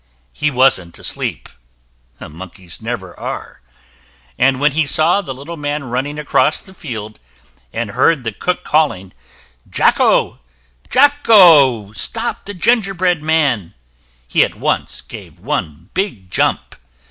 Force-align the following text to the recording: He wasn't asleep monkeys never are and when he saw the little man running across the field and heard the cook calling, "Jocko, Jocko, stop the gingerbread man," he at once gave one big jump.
He 0.33 0.49
wasn't 0.49 0.97
asleep 0.97 1.47
monkeys 2.19 2.81
never 2.81 3.13
are 3.19 3.61
and 4.35 4.59
when 4.59 4.71
he 4.71 4.87
saw 4.87 5.21
the 5.21 5.31
little 5.31 5.57
man 5.57 5.83
running 5.83 6.17
across 6.17 6.59
the 6.59 6.73
field 6.73 7.19
and 7.71 7.91
heard 7.91 8.23
the 8.23 8.31
cook 8.31 8.63
calling, 8.63 9.13
"Jocko, 9.69 10.39
Jocko, 10.89 11.91
stop 11.91 12.45
the 12.45 12.55
gingerbread 12.55 13.21
man," 13.21 13.75
he 14.27 14.43
at 14.43 14.55
once 14.55 15.01
gave 15.01 15.37
one 15.37 15.91
big 15.93 16.31
jump. 16.31 16.75